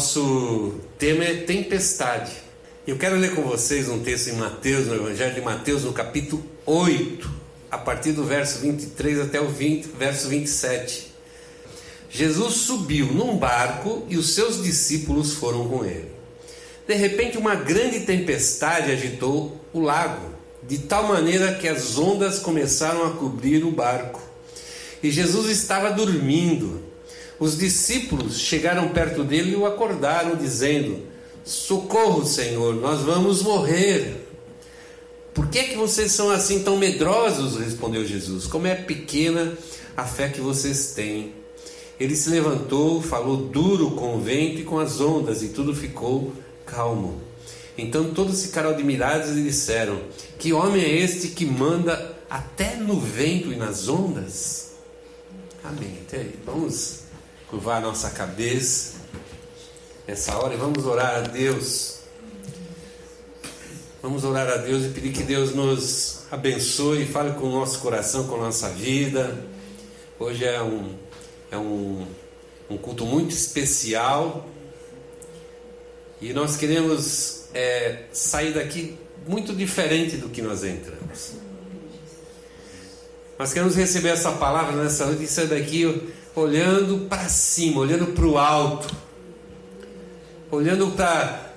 [0.00, 2.32] nosso tema é tempestade.
[2.86, 6.42] Eu quero ler com vocês um texto em Mateus, no Evangelho de Mateus, no capítulo
[6.64, 7.30] 8,
[7.70, 11.12] a partir do verso 23 até o 20, verso 27.
[12.08, 16.10] Jesus subiu num barco e os seus discípulos foram com ele.
[16.88, 20.30] De repente, uma grande tempestade agitou o lago,
[20.62, 24.22] de tal maneira que as ondas começaram a cobrir o barco.
[25.02, 26.89] E Jesus estava dormindo.
[27.40, 31.00] Os discípulos chegaram perto dele e o acordaram, dizendo:
[31.42, 34.28] Socorro, Senhor, nós vamos morrer.
[35.32, 37.58] Por que, é que vocês são assim tão medrosos?
[37.58, 38.46] respondeu Jesus.
[38.46, 39.56] Como é pequena
[39.96, 41.32] a fé que vocês têm.
[41.98, 46.32] Ele se levantou, falou duro com o vento e com as ondas, e tudo ficou
[46.66, 47.20] calmo.
[47.76, 49.98] Então todos ficaram admirados e disseram:
[50.38, 54.72] Que homem é este que manda até no vento e nas ondas?
[55.64, 55.98] Amém.
[56.44, 56.99] Vamos
[57.50, 58.92] curvar a nossa cabeça
[60.06, 61.98] nessa hora e vamos orar a Deus.
[64.00, 68.28] Vamos orar a Deus e pedir que Deus nos abençoe, fale com o nosso coração,
[68.28, 69.36] com a nossa vida.
[70.16, 70.94] Hoje é um,
[71.50, 72.06] é um,
[72.70, 74.48] um culto muito especial
[76.20, 81.32] e nós queremos é, sair daqui muito diferente do que nós entramos.
[83.36, 88.26] Nós queremos receber essa palavra nessa noite e sair daqui olhando para cima, olhando para
[88.26, 88.94] o alto,
[90.50, 91.52] olhando para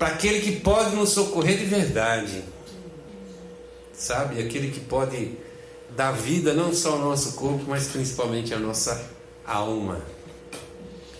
[0.00, 2.44] aquele que pode nos socorrer de verdade,
[3.92, 4.40] sabe?
[4.40, 5.32] Aquele que pode
[5.96, 9.08] dar vida não só ao nosso corpo, mas principalmente à nossa
[9.44, 10.00] alma.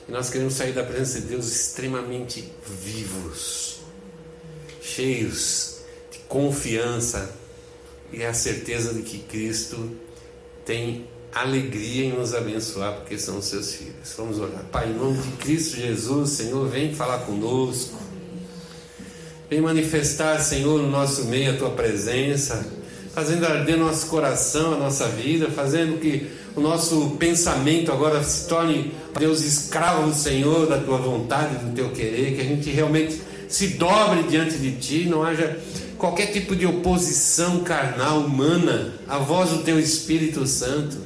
[0.08, 3.78] E nós queremos sair da presença de Deus extremamente vivos,
[4.80, 5.78] cheios
[6.10, 7.34] de confiança
[8.12, 9.90] e a certeza de que Cristo
[10.64, 11.08] tem
[11.40, 14.14] alegria em nos abençoar, porque são seus filhos.
[14.16, 14.64] Vamos orar.
[14.72, 17.98] Pai, em nome de Cristo Jesus, Senhor, vem falar conosco.
[19.48, 22.66] Vem manifestar, Senhor, no nosso meio a tua presença,
[23.14, 28.92] fazendo arder nosso coração, a nossa vida, fazendo que o nosso pensamento agora se torne,
[29.18, 34.22] Deus, escravo, Senhor, da tua vontade, do teu querer, que a gente realmente se dobre
[34.24, 35.58] diante de ti, não haja
[35.98, 40.96] qualquer tipo de oposição carnal, humana, à voz do teu Espírito Santo,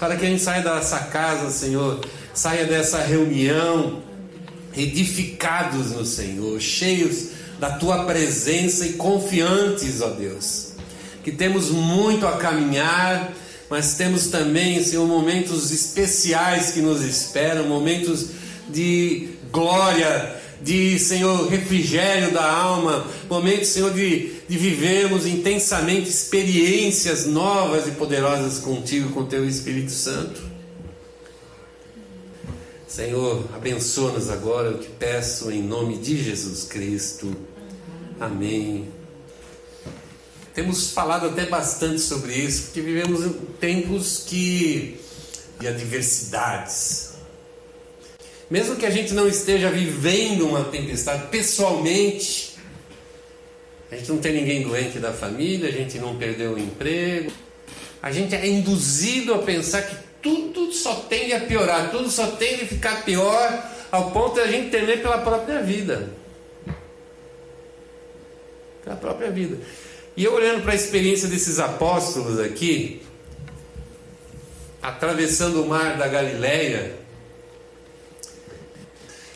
[0.00, 2.00] para que a gente saia dessa casa, Senhor,
[2.34, 4.02] saia dessa reunião
[4.76, 7.28] edificados no Senhor, cheios
[7.60, 10.72] da tua presença e confiantes, ó Deus,
[11.22, 13.32] que temos muito a caminhar
[13.70, 18.30] mas temos também, Senhor, momentos especiais que nos esperam, momentos
[18.68, 27.86] de glória, de, Senhor, refrigério da alma, momentos, Senhor, de, de vivermos intensamente experiências novas
[27.86, 30.40] e poderosas contigo, com teu Espírito Santo.
[32.86, 37.34] Senhor, abençoa-nos agora, eu te peço em nome de Jesus Cristo.
[38.18, 38.88] Amém.
[40.52, 45.00] Temos falado até bastante sobre isso, porque vivemos em tempos que
[45.60, 47.09] de adversidades.
[48.50, 52.58] Mesmo que a gente não esteja vivendo uma tempestade pessoalmente,
[53.92, 57.30] a gente não tem ninguém doente da família, a gente não perdeu o emprego,
[58.02, 62.64] a gente é induzido a pensar que tudo só tende a piorar, tudo só tende
[62.64, 66.10] a ficar pior, ao ponto de a gente temer pela própria vida.
[68.82, 69.58] Pela própria vida.
[70.16, 73.00] E eu olhando para a experiência desses apóstolos aqui,
[74.82, 76.99] atravessando o mar da Galileia,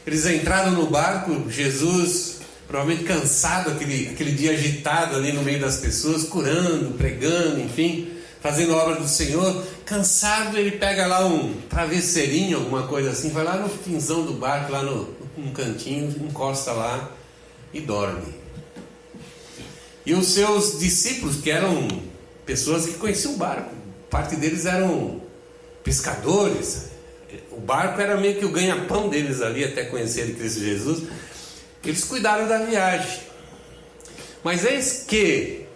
[0.06, 5.78] eles entraram no barco, Jesus, provavelmente cansado, aquele, aquele dia agitado ali no meio das
[5.78, 8.10] pessoas, curando, pregando, enfim,
[8.40, 9.64] fazendo a obra do Senhor.
[9.86, 14.70] Cansado, ele pega lá um travesseirinho, alguma coisa assim, vai lá no finzão do barco,
[14.70, 17.10] lá no, num cantinho, encosta lá
[17.72, 18.34] e dorme.
[20.04, 21.88] E os seus discípulos, que eram
[22.44, 23.70] pessoas que conheciam o barco,
[24.10, 25.22] parte deles eram
[25.82, 26.93] pescadores,
[27.50, 31.04] o barco era meio que o ganha-pão deles ali, até conhecerem Cristo Jesus.
[31.84, 33.20] Eles cuidaram da viagem.
[34.42, 35.66] Mas eis que,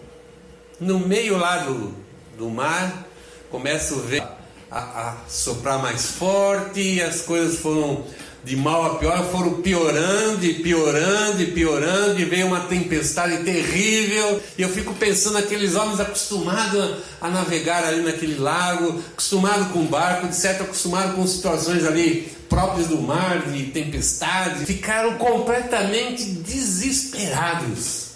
[0.80, 1.94] no meio lá do,
[2.36, 3.06] do mar,
[3.50, 4.28] começa o vento
[4.70, 8.04] a, a soprar mais forte, e as coisas foram
[8.48, 14.40] de mal a pior, foram piorando e piorando e piorando, e veio uma tempestade terrível.
[14.56, 20.28] E eu fico pensando naqueles homens acostumados a, navegar ali naquele lago, acostumados com barco,
[20.28, 28.12] de certo, acostumados com situações ali próprias do mar, de tempestade, ficaram completamente desesperados.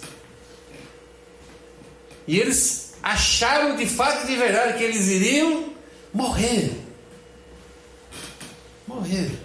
[2.27, 5.65] E eles acharam de fato de verdade que eles iriam
[6.11, 6.81] morrer.
[8.87, 9.42] Morrer.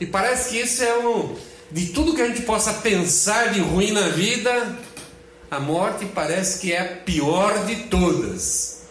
[0.00, 1.36] E parece que isso é um.
[1.70, 4.76] De tudo que a gente possa pensar de ruim na vida,
[5.50, 8.82] a morte parece que é a pior de todas.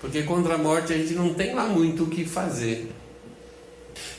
[0.00, 2.90] Porque contra a morte a gente não tem lá muito o que fazer.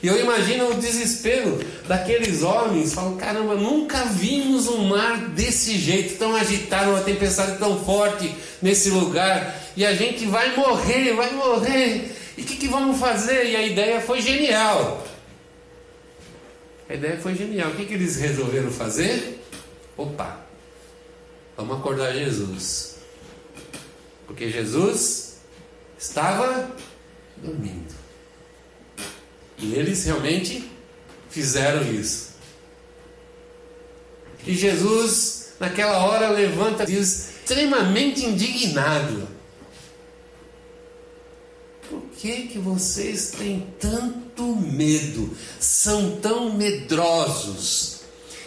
[0.01, 6.17] E eu imagino o desespero daqueles homens, falam, caramba, nunca vimos um mar desse jeito,
[6.17, 12.15] tão agitado, uma tempestade tão forte nesse lugar, e a gente vai morrer, vai morrer,
[12.37, 13.51] e o que, que vamos fazer?
[13.51, 15.05] E a ideia foi genial.
[16.89, 17.69] A ideia foi genial.
[17.69, 19.45] O que, que eles resolveram fazer?
[19.95, 20.43] Opa,
[21.55, 22.95] vamos acordar Jesus.
[24.25, 25.37] Porque Jesus
[25.99, 26.75] estava
[27.37, 27.93] dormindo.
[29.59, 30.71] E eles realmente
[31.29, 32.29] fizeram isso.
[34.47, 39.27] E Jesus, naquela hora, levanta e diz, extremamente indignado:
[41.89, 45.35] Por que, que vocês têm tanto medo?
[45.59, 48.01] São tão medrosos?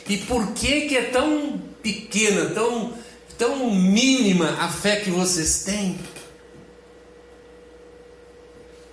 [0.08, 2.94] E por que, que é tão pequena, tão,
[3.36, 5.98] tão mínima a fé que vocês têm?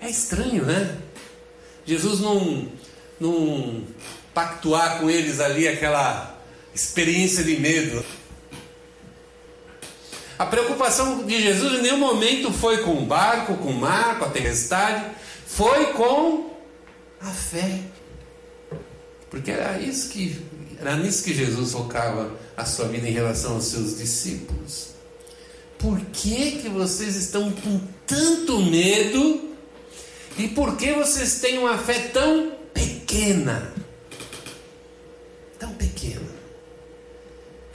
[0.02, 0.98] É estranho, né?
[1.86, 2.68] Jesus não,
[3.20, 3.84] não
[4.34, 6.42] pactuar com eles ali aquela
[6.74, 8.04] experiência de medo.
[10.40, 14.24] A preocupação de Jesus em nenhum momento foi com o barco, com o mar, com
[14.24, 15.06] a tempestade,
[15.46, 16.52] foi com
[17.20, 17.82] a fé.
[19.30, 20.42] Porque era isso que
[20.80, 24.92] era nisso que Jesus focava a sua vida em relação aos seus discípulos.
[25.78, 29.50] Por que que vocês estão com tanto medo
[30.38, 33.74] e por que vocês têm uma fé tão pequena?
[35.60, 36.29] Tão pequena.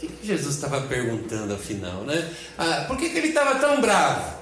[0.07, 2.31] Que, que Jesus estava perguntando afinal, né?
[2.59, 4.39] Ah, por que, que ele estava tão bravo?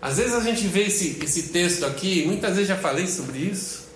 [0.00, 3.86] Às vezes a gente vê esse, esse texto aqui, muitas vezes já falei sobre isso.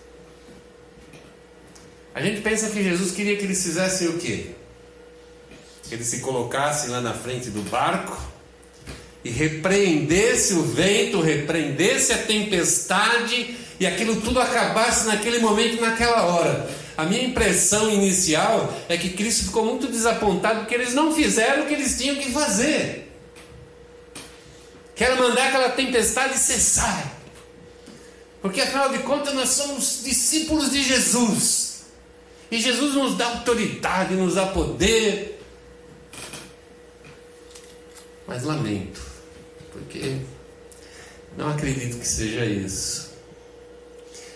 [2.15, 4.53] A gente pensa que Jesus queria que eles fizessem o quê?
[5.89, 8.19] Que eles se colocassem lá na frente do barco
[9.23, 16.80] e repreendesse o vento, repreendesse a tempestade e aquilo tudo acabasse naquele momento, naquela hora.
[17.01, 21.67] A minha impressão inicial é que Cristo ficou muito desapontado porque eles não fizeram o
[21.67, 23.11] que eles tinham que fazer.
[24.95, 27.17] Quero mandar aquela tempestade cessar.
[28.43, 31.85] Porque afinal de contas nós somos discípulos de Jesus.
[32.51, 35.43] E Jesus nos dá autoridade, nos dá poder.
[38.27, 39.01] Mas lamento
[39.73, 40.19] porque
[41.35, 43.10] não acredito que seja isso.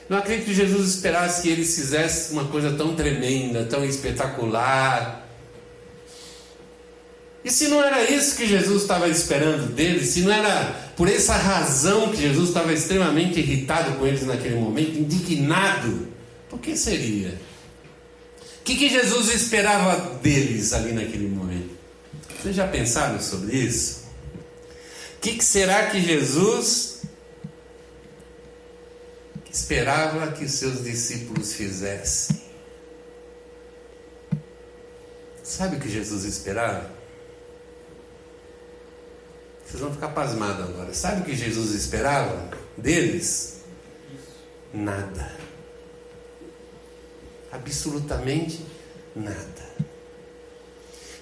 [0.09, 5.27] Não acredito que Jesus esperasse que eles fizessem uma coisa tão tremenda, tão espetacular.
[7.45, 11.37] E se não era isso que Jesus estava esperando deles, se não era por essa
[11.37, 16.09] razão que Jesus estava extremamente irritado com eles naquele momento, indignado,
[16.49, 17.39] por que seria?
[18.61, 21.75] O que, que Jesus esperava deles ali naquele momento?
[22.41, 24.05] Vocês já pensaram sobre isso?
[25.25, 26.94] que, que será que Jesus
[29.55, 32.43] esperava que seus discípulos fizessem?
[35.45, 36.91] Sabe o que Jesus esperava?
[39.65, 40.93] Vocês vão ficar pasmados agora.
[40.93, 43.61] Sabe o que Jesus esperava deles?
[44.73, 45.31] Nada.
[47.53, 48.67] Absolutamente
[49.15, 49.65] nada.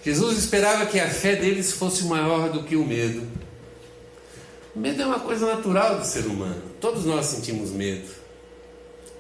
[0.03, 3.29] Jesus esperava que a fé deles fosse maior do que o medo.
[4.75, 6.63] Medo é uma coisa natural do ser humano.
[6.81, 8.22] Todos nós sentimos medo.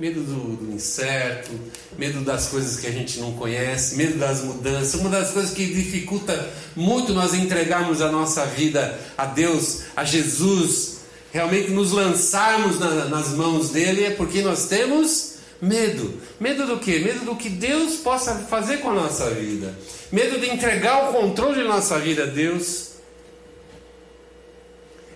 [0.00, 1.52] Medo do, do, incerto,
[1.96, 4.94] medo das coisas que a gente não conhece, medo das mudanças.
[5.00, 11.02] Uma das coisas que dificulta muito nós entregarmos a nossa vida a Deus, a Jesus,
[11.32, 16.14] realmente nos lançarmos na, nas mãos dele, é porque nós temos medo.
[16.40, 16.98] Medo do que?
[16.98, 19.72] Medo do que Deus possa fazer com a nossa vida.
[20.10, 22.91] Medo de entregar o controle da nossa vida a Deus.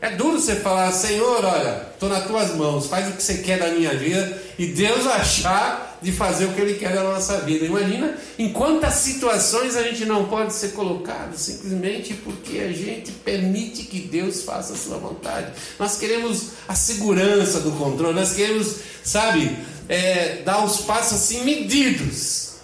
[0.01, 3.59] É duro você falar, Senhor, olha, estou nas tuas mãos, faz o que você quer
[3.59, 7.65] da minha vida e Deus achar de fazer o que Ele quer da nossa vida.
[7.65, 13.85] Imagina em quantas situações a gente não pode ser colocado simplesmente porque a gente permite
[13.85, 15.53] que Deus faça a sua vontade.
[15.79, 19.57] Nós queremos a segurança do controle, nós queremos, sabe,
[19.89, 22.57] é, dar os passos assim medidos.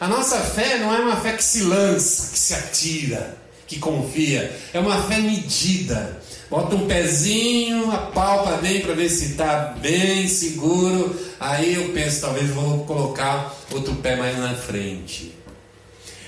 [0.00, 4.54] A nossa fé não é uma fé que se lança, que se atira, que confia,
[4.72, 11.18] é uma fé medida Bota um pezinho, apalpa bem para ver se está bem seguro.
[11.40, 15.34] Aí eu penso, talvez vou colocar outro pé mais na frente.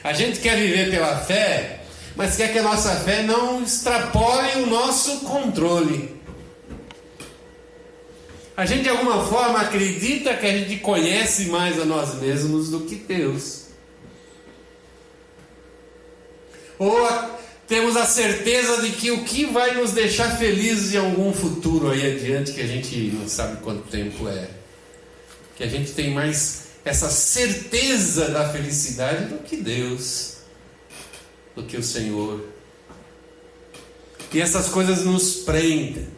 [0.02, 1.82] A gente quer viver pela fé,
[2.16, 6.16] mas quer que a nossa fé não extrapole o nosso controle.
[8.56, 12.80] A gente de alguma forma acredita que a gente conhece mais a nós mesmos do
[12.80, 13.67] que Deus.
[16.78, 16.96] Ou
[17.68, 22.16] temos a certeza de que o que vai nos deixar felizes em algum futuro aí
[22.16, 24.48] adiante, que a gente não sabe quanto tempo é.
[25.54, 30.36] Que a gente tem mais essa certeza da felicidade do que Deus,
[31.54, 32.48] do que o Senhor.
[34.32, 36.08] E essas coisas nos prendem.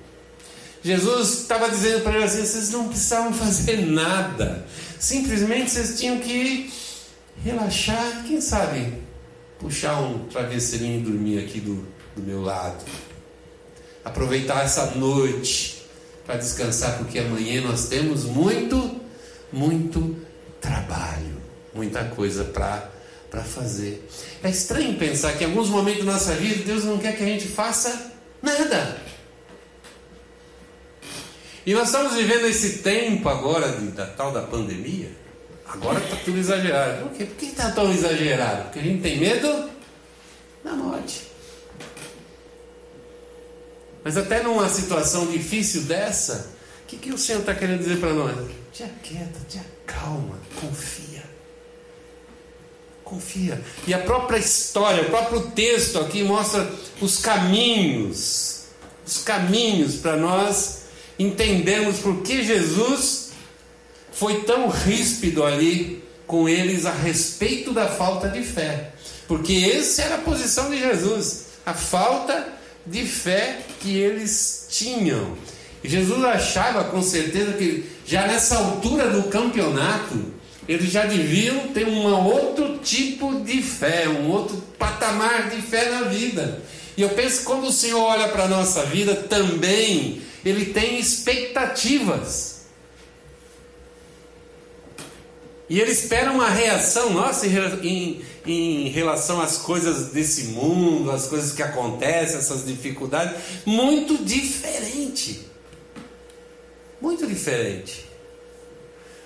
[0.85, 4.67] Jesus estava dizendo para eles assim: vocês não precisavam fazer nada,
[5.01, 6.73] simplesmente vocês tinham que
[7.45, 9.10] relaxar, quem sabe
[9.61, 11.87] puxar um travesseirinho e dormir aqui do,
[12.17, 12.83] do meu lado.
[14.03, 15.83] Aproveitar essa noite
[16.25, 19.01] para descansar, porque amanhã nós temos muito,
[19.53, 20.17] muito
[20.61, 21.37] trabalho,
[21.75, 24.09] muita coisa para fazer.
[24.43, 27.27] É estranho pensar que em alguns momentos da nossa vida Deus não quer que a
[27.27, 28.13] gente faça
[28.43, 28.99] nada.
[31.67, 35.21] E nós estamos vivendo esse tempo agora de, da tal da pandemia
[35.73, 37.09] Agora está tudo exagerado.
[37.09, 37.25] Por quê?
[37.25, 38.65] Por que está tão exagerado?
[38.65, 39.71] Porque a gente tem medo
[40.65, 41.29] da morte.
[44.03, 46.51] Mas até numa situação difícil dessa,
[46.83, 48.35] o que, que o Senhor está querendo dizer para nós?
[48.73, 51.23] Te aquieta, te acalma, confia.
[53.05, 53.63] Confia.
[53.87, 56.69] E a própria história, o próprio texto aqui mostra
[57.01, 58.65] os caminhos,
[59.07, 60.81] os caminhos para nós
[61.17, 63.30] entendermos por que Jesus
[64.21, 68.91] foi tão ríspido ali com eles a respeito da falta de fé.
[69.27, 72.47] Porque essa era a posição de Jesus, a falta
[72.87, 75.39] de fé que eles tinham.
[75.83, 80.23] E Jesus achava com certeza que já nessa altura do campeonato,
[80.69, 86.03] eles já deviam ter um outro tipo de fé, um outro patamar de fé na
[86.03, 86.63] vida.
[86.95, 90.99] E eu penso que quando o Senhor olha para a nossa vida, também Ele tem
[90.99, 92.50] expectativas.
[95.71, 101.53] E ele espera uma reação nossa em, em, relação às coisas desse mundo, às coisas
[101.53, 105.47] que acontecem, essas dificuldades, muito diferente.
[107.01, 108.05] Muito diferente.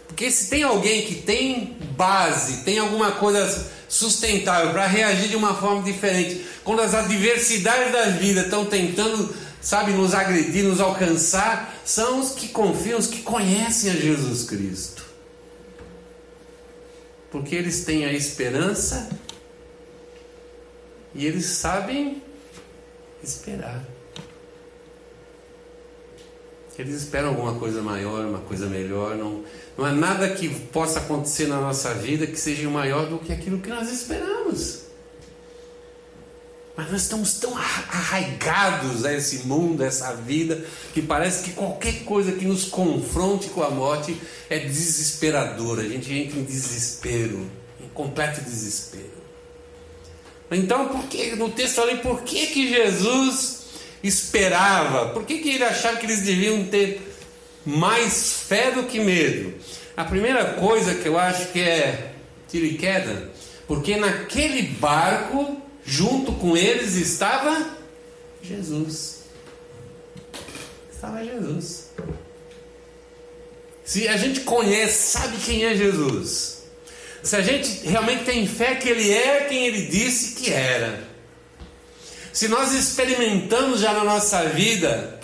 [0.06, 5.54] Porque se tem alguém que tem base, tem alguma coisa sustentável para reagir de uma
[5.54, 12.20] forma diferente, quando as adversidades da vida estão tentando, sabe, nos agredir, nos alcançar, são
[12.20, 15.03] os que confiam, os que conhecem a Jesus Cristo
[17.35, 19.11] porque eles têm a esperança
[21.12, 22.23] e eles sabem
[23.21, 23.85] esperar.
[26.79, 29.17] Eles esperam alguma coisa maior, uma coisa melhor.
[29.17, 29.43] Não,
[29.76, 33.59] não há nada que possa acontecer na nossa vida que seja maior do que aquilo
[33.59, 34.84] que nós esperamos.
[36.76, 42.04] Mas nós estamos tão arraigados a esse mundo, a essa vida, que parece que qualquer
[42.04, 45.83] coisa que nos confronte com a morte é desesperadora.
[45.83, 47.49] A gente entra em desespero,
[47.81, 49.14] em completo desespero.
[50.50, 53.64] Então, por que, no texto ali, por que, que Jesus
[54.02, 55.11] esperava?
[55.11, 57.14] Por que, que ele achava que eles deviam ter
[57.64, 59.54] mais fé do que medo?
[59.97, 62.14] A primeira coisa que eu acho que é
[62.49, 63.33] tiro e queda,
[63.66, 67.76] porque naquele barco Junto com eles estava
[68.43, 69.25] Jesus.
[70.93, 71.91] Estava Jesus.
[73.85, 76.62] Se a gente conhece, sabe quem é Jesus.
[77.23, 81.05] Se a gente realmente tem fé que Ele é quem Ele disse que era.
[82.33, 85.21] Se nós experimentamos já na nossa vida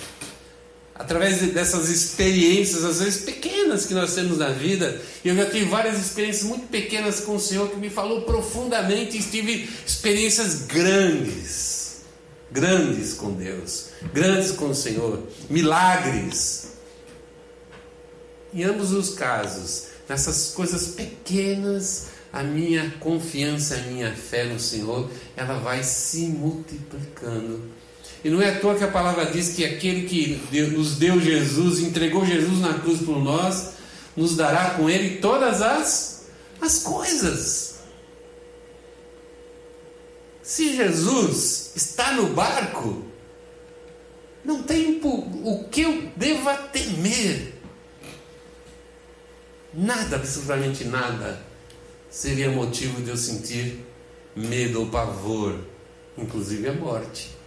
[0.95, 5.01] através dessas experiências, às vezes pequenas que nós temos na vida.
[5.25, 9.23] Eu já tive várias experiências muito pequenas com o Senhor que me falou profundamente e
[9.23, 12.03] tive experiências grandes,
[12.51, 16.73] grandes com Deus, grandes com o Senhor, milagres.
[18.53, 25.11] Em ambos os casos, nessas coisas pequenas, a minha confiança, a minha fé no Senhor,
[25.37, 27.71] ela vai se multiplicando
[28.23, 31.81] e não é à toa que a palavra diz que aquele que nos deu Jesus,
[31.81, 33.73] entregou Jesus na cruz por nós,
[34.15, 36.27] nos dará com ele todas as,
[36.61, 37.77] as coisas.
[40.43, 43.05] Se Jesus está no barco,
[44.45, 47.55] não tem o que eu deva temer.
[49.73, 51.41] Nada, absolutamente nada,
[52.11, 53.79] seria motivo de eu sentir
[54.37, 55.59] medo ou pavor,
[56.19, 57.40] inclusive a morte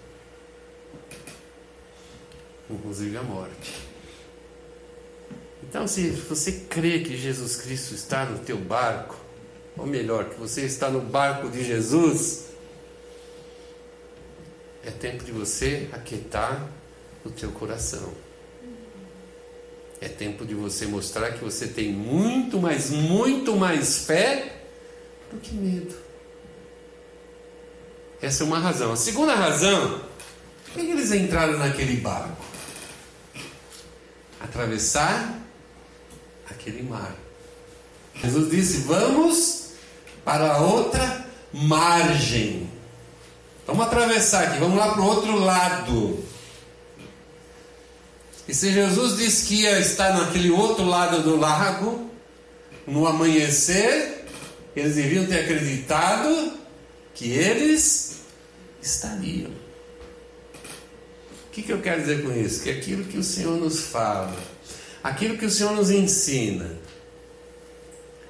[2.74, 3.74] inclusive a morte.
[5.64, 9.16] Então, se você crê que Jesus Cristo está no teu barco,
[9.78, 12.46] ou melhor, que você está no barco de Jesus,
[14.86, 16.70] é tempo de você aquietar
[17.26, 18.14] o teu coração.
[20.00, 24.58] É tempo de você mostrar que você tem muito, mas muito mais fé
[25.32, 25.96] do que medo.
[28.22, 28.92] Essa é uma razão.
[28.92, 30.02] A segunda razão,
[30.66, 32.53] por que eles entraram naquele barco?
[34.44, 35.40] Atravessar
[36.50, 37.16] aquele mar.
[38.16, 39.72] Jesus disse: Vamos
[40.24, 42.70] para a outra margem.
[43.66, 46.24] Vamos atravessar aqui, vamos lá para o outro lado.
[48.48, 52.12] E se Jesus disse que ia estar naquele outro lado do lago,
[52.86, 54.26] no amanhecer,
[54.76, 56.54] eles deviam ter acreditado
[57.14, 58.18] que eles
[58.82, 59.63] estariam.
[61.54, 62.64] Que, que eu quero dizer com isso?
[62.64, 64.36] Que aquilo que o Senhor nos fala,
[65.04, 66.76] aquilo que o Senhor nos ensina,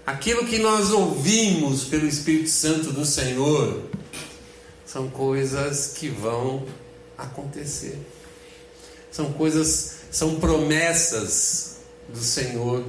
[0.06, 3.86] aquilo que nós ouvimos pelo Espírito Santo do Senhor,
[4.86, 6.66] são coisas que vão
[7.18, 7.98] acontecer.
[9.10, 11.78] São coisas, são promessas
[12.10, 12.84] do Senhor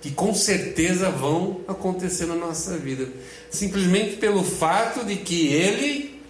[0.00, 3.08] que com certeza vão acontecer na nossa vida,
[3.48, 6.20] simplesmente pelo fato de que Ele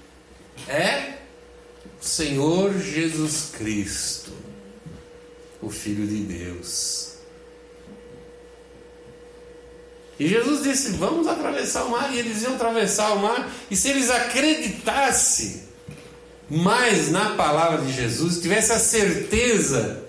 [0.67, 1.18] é
[2.01, 4.33] Senhor Jesus Cristo,
[5.61, 7.09] o Filho de Deus.
[10.19, 12.13] E Jesus disse: Vamos atravessar o mar.
[12.13, 13.49] E eles iam atravessar o mar.
[13.71, 15.63] E se eles acreditassem
[16.51, 20.03] mais na palavra de Jesus, tivesse a certeza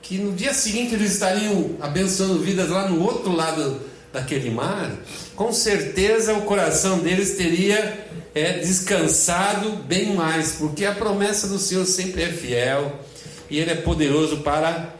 [0.00, 3.80] que no dia seguinte eles estariam abençoando vidas lá no outro lado
[4.12, 4.90] daquele mar,
[5.36, 11.84] com certeza o coração deles teria é, descansado bem mais, porque a promessa do Senhor
[11.86, 13.00] sempre é fiel
[13.48, 14.94] e Ele é poderoso para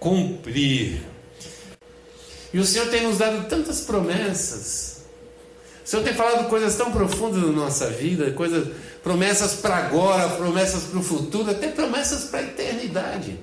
[0.00, 1.02] cumprir.
[2.52, 5.02] E o Senhor tem nos dado tantas promessas.
[5.84, 8.68] O Senhor tem falado coisas tão profundas na nossa vida, coisas,
[9.02, 13.38] promessas para agora, promessas para o futuro, até promessas para a eternidade.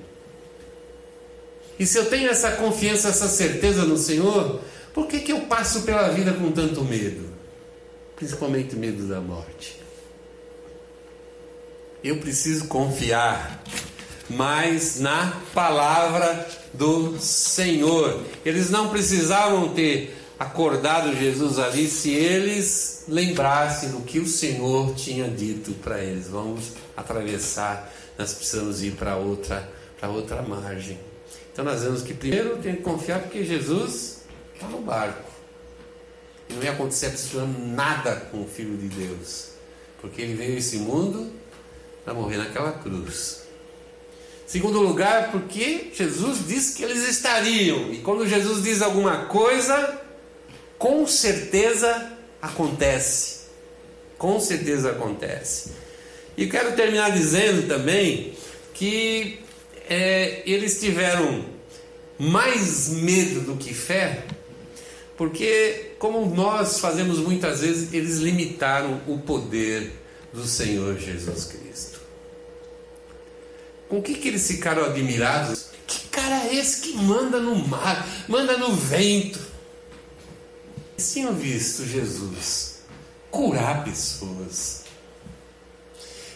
[1.78, 4.60] E se eu tenho essa confiança, essa certeza no Senhor,
[4.92, 7.29] por que, que eu passo pela vida com tanto medo?
[8.20, 9.80] Principalmente medo da morte.
[12.04, 13.64] Eu preciso confiar
[14.28, 18.22] mais na palavra do Senhor.
[18.44, 25.26] Eles não precisavam ter acordado Jesus ali se eles lembrassem do que o Senhor tinha
[25.26, 26.28] dito para eles.
[26.28, 29.66] Vamos atravessar, nós precisamos ir para outra,
[29.98, 31.00] para outra margem.
[31.50, 35.39] Então nós vemos que primeiro tem que confiar porque Jesus está no barco.
[36.50, 39.50] E não ia acontecer absolutamente nada com o Filho de Deus.
[40.00, 41.32] Porque ele veio a esse mundo
[42.04, 43.42] para morrer naquela cruz.
[44.46, 47.92] Segundo lugar, porque Jesus disse que eles estariam.
[47.92, 50.00] E quando Jesus diz alguma coisa,
[50.76, 53.42] com certeza acontece.
[54.18, 55.70] Com certeza acontece.
[56.36, 58.34] E quero terminar dizendo também
[58.74, 59.38] que
[59.88, 61.44] é, eles tiveram
[62.18, 64.24] mais medo do que fé,
[65.16, 69.92] porque, como nós fazemos muitas vezes, eles limitaram o poder
[70.32, 72.00] do Senhor Jesus Cristo.
[73.86, 75.66] Com o que, que eles ficaram admirados?
[75.86, 79.38] Que cara é esse que manda no mar, manda no vento?
[80.96, 82.76] Eles tinham visto Jesus
[83.30, 84.84] curar pessoas.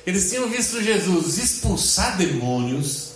[0.07, 3.13] Eles tinham visto Jesus expulsar demônios.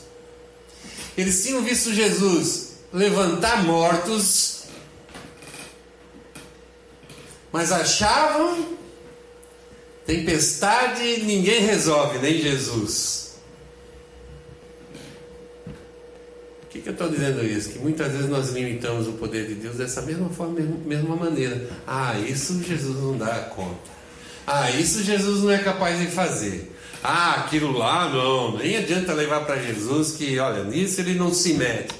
[1.14, 4.57] Eles tinham visto Jesus levantar mortos.
[7.58, 8.76] Mas achavam
[10.06, 13.18] tempestade ninguém resolve, nem Jesus.
[16.70, 17.70] que, que eu estou dizendo isso?
[17.70, 21.68] Que muitas vezes nós limitamos o poder de Deus dessa mesma forma, mesma maneira.
[21.84, 23.90] Ah, isso Jesus não dá conta.
[24.46, 26.72] Ah, isso Jesus não é capaz de fazer.
[27.02, 31.54] Ah, aquilo lá não, nem adianta levar para Jesus que, olha, nisso ele não se
[31.54, 31.92] mete.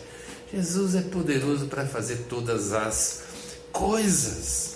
[0.54, 3.24] Jesus é poderoso para fazer todas as
[3.72, 4.67] coisas.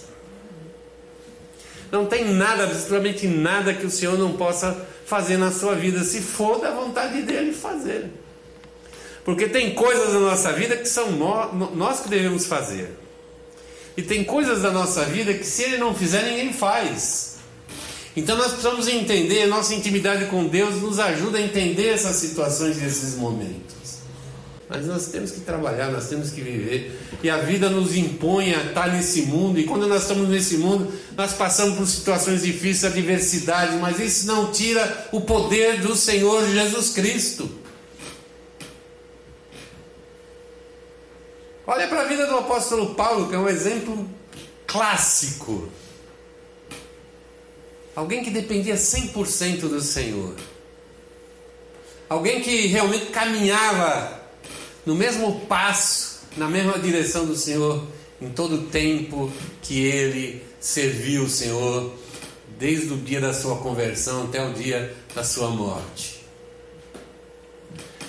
[1.92, 4.74] Não tem nada, absolutamente nada que o Senhor não possa
[5.04, 8.06] fazer na sua vida, se for da vontade dele fazer.
[9.22, 12.90] Porque tem coisas na nossa vida que são nós que devemos fazer.
[13.94, 17.36] E tem coisas da nossa vida que se ele não fizer, ninguém faz.
[18.16, 22.86] Então nós precisamos entender, nossa intimidade com Deus nos ajuda a entender essas situações e
[22.86, 23.81] esses momentos.
[24.74, 26.98] Mas nós temos que trabalhar, nós temos que viver.
[27.22, 29.60] E a vida nos impõe a estar nesse mundo.
[29.60, 34.50] E quando nós estamos nesse mundo, nós passamos por situações difíceis, adversidades, mas isso não
[34.50, 37.50] tira o poder do Senhor Jesus Cristo.
[41.66, 44.08] Olha para a vida do apóstolo Paulo, que é um exemplo
[44.66, 45.68] clássico.
[47.94, 50.34] Alguém que dependia 100% do Senhor.
[52.08, 54.21] alguém que realmente caminhava
[54.84, 57.86] no mesmo passo, na mesma direção do Senhor,
[58.20, 61.92] em todo o tempo que ele serviu o Senhor,
[62.58, 66.22] desde o dia da sua conversão até o dia da sua morte.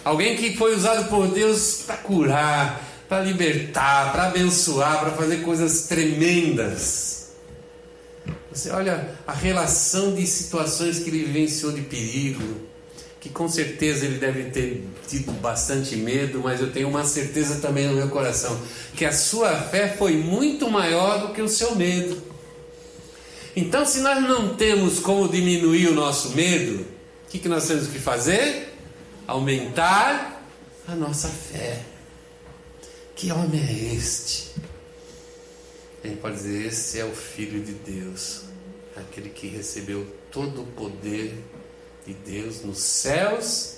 [0.03, 5.87] Alguém que foi usado por Deus para curar, para libertar, para abençoar, para fazer coisas
[5.87, 7.31] tremendas.
[8.51, 12.43] Você olha a relação de situações que ele vivenciou de perigo,
[13.23, 17.87] que com certeza ele deve ter tido bastante medo, mas eu tenho uma certeza também
[17.87, 18.59] no meu coração
[18.97, 22.21] que a sua fé foi muito maior do que o seu medo.
[23.55, 27.87] Então, se nós não temos como diminuir o nosso medo, o que, que nós temos
[27.87, 28.73] que fazer?
[29.25, 30.45] Aumentar
[30.85, 31.81] a nossa fé.
[33.15, 34.51] Que homem é este?
[36.03, 38.41] Gente pode dizer: Esse é o Filho de Deus,
[38.97, 41.41] aquele que recebeu todo o poder
[42.05, 43.77] de Deus nos céus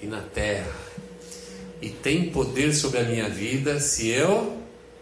[0.00, 0.76] e na terra,
[1.80, 4.58] e tem poder sobre a minha vida se eu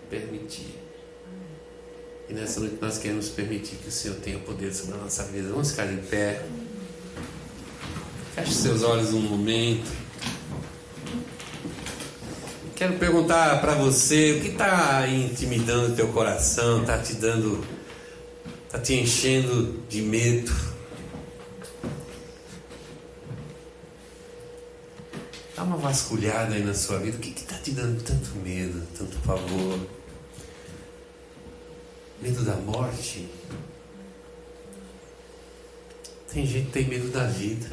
[0.09, 0.79] permitir.
[2.29, 5.49] E nessa noite nós queremos permitir que o Senhor tenha poder sobre a nossa vida.
[5.51, 6.43] Vamos ficar em pé.
[8.35, 9.91] Feche seus olhos um momento.
[12.75, 17.65] Quero perguntar para você o que está intimidando teu coração, está te dando,
[18.67, 20.72] está te enchendo de medo.
[25.63, 27.17] Dá uma vasculhada aí na sua vida.
[27.17, 29.79] O que está te dando tanto medo, tanto pavor?
[32.21, 33.29] Medo da morte?
[36.33, 37.71] Tem gente que tem medo da vida.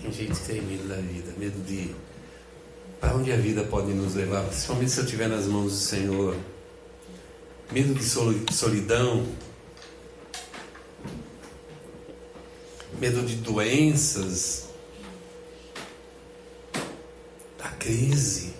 [0.00, 1.94] Tem gente que tem medo da vida, medo de
[2.98, 6.34] para onde a vida pode nos levar, principalmente se eu estiver nas mãos do Senhor.
[7.70, 8.04] Medo de
[8.54, 9.26] solidão,
[12.98, 14.69] medo de doenças,
[17.62, 18.54] da crise.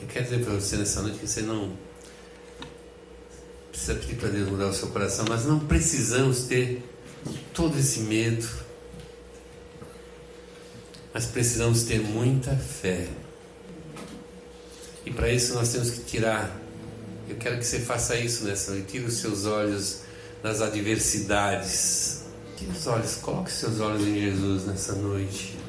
[0.00, 1.76] Eu quero dizer para você nessa noite que você não
[3.70, 6.82] precisa pedir para Deus mudar o seu coração, mas não precisamos ter
[7.52, 8.62] todo esse medo
[11.12, 13.06] mas precisamos ter muita fé.
[15.04, 16.58] E para isso nós temos que tirar.
[17.28, 18.92] Eu quero que você faça isso nessa noite.
[18.92, 20.00] Tire os seus olhos
[20.42, 22.21] das adversidades.
[22.70, 25.61] Os olhos, coloque seus olhos em Jesus nessa noite.